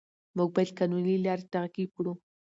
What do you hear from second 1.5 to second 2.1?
تعقیب